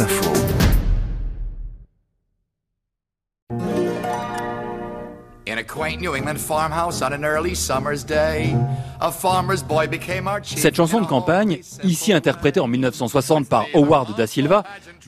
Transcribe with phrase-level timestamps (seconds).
[0.00, 0.54] Info.
[10.42, 14.64] Cette chanson de campagne, ici interprétée en 1960 par Howard Da Silva,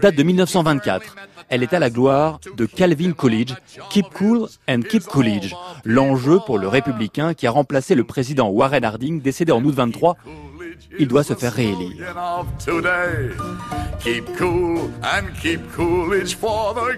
[0.00, 1.16] date de 1924.
[1.50, 3.52] Elle est à la gloire de Calvin Coolidge,
[3.90, 5.54] Keep Cool and Keep Coolidge,
[5.84, 10.16] l'enjeu pour le républicain qui a remplacé le président Warren Harding, décédé en août 23.
[10.98, 11.92] Il doit se faire réélire.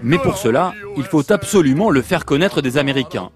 [0.02, 3.30] Mais pour cela, il faut absolument le faire connaître des Américains.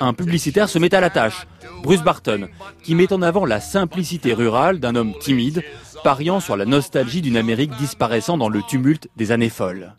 [0.00, 1.46] Un publicitaire se met à la tâche,
[1.82, 2.48] Bruce Barton,
[2.82, 5.62] qui met en avant la simplicité rurale d'un homme timide,
[6.04, 9.94] pariant sur la nostalgie d'une Amérique disparaissant dans le tumulte des années folles.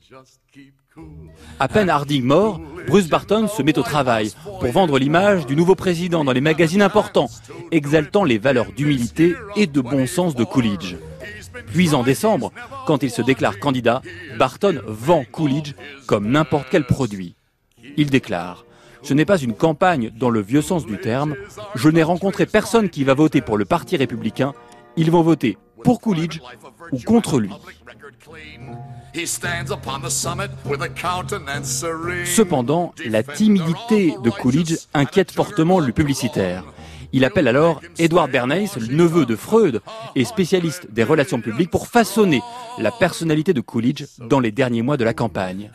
[1.59, 5.75] À peine Harding mort, Bruce Barton se met au travail pour vendre l'image du nouveau
[5.75, 7.29] président dans les magazines importants,
[7.71, 10.95] exaltant les valeurs d'humilité et de bon sens de Coolidge.
[11.67, 12.51] Puis en décembre,
[12.85, 14.01] quand il se déclare candidat,
[14.39, 15.73] Barton vend Coolidge
[16.05, 17.35] comme n'importe quel produit.
[17.97, 18.63] Il déclare
[19.03, 21.35] ce n'est pas une campagne dans le vieux sens du terme.
[21.75, 24.53] Je n'ai rencontré personne qui va voter pour le Parti républicain.
[24.97, 25.57] Ils vont voter
[25.87, 26.41] pour Coolidge
[26.91, 27.49] ou contre lui.
[32.25, 36.65] Cependant, la timidité de Coolidge inquiète fortement le publicitaire.
[37.13, 39.81] Il appelle alors Edward Bernays, neveu de Freud
[40.15, 42.41] et spécialiste des relations publiques, pour façonner
[42.77, 45.71] la personnalité de Coolidge dans les derniers mois de la campagne.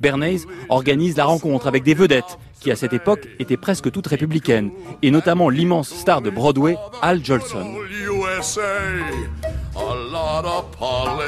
[0.00, 4.72] Bernays organise la rencontre avec des vedettes qui à cette époque étaient presque toutes républicaines,
[5.02, 7.76] et notamment l'immense star de Broadway, Al Jolson.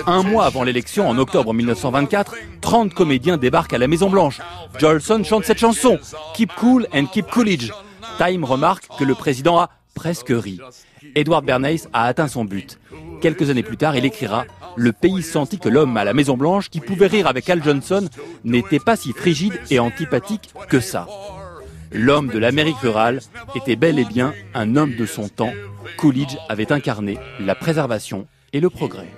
[0.06, 4.40] Un mois avant l'élection, en octobre 1924, 30 comédiens débarquent à la Maison Blanche.
[4.78, 5.98] Jolson chante cette chanson,
[6.34, 7.72] Keep Cool and Keep Coolidge.
[8.18, 10.60] Time remarque que le président a presque ri.
[11.14, 12.78] Edward Bernays a atteint son but.
[13.20, 14.44] Quelques années plus tard, il écrira
[14.76, 18.08] Le pays sentit que l'homme à la Maison Blanche, qui pouvait rire avec Al Johnson,
[18.44, 21.06] n'était pas si frigide et antipathique que ça
[21.92, 23.20] l'homme de l'Amérique rurale
[23.54, 25.52] était bel et bien un homme de son temps.
[25.96, 29.08] Coolidge avait incarné la préservation et le progrès.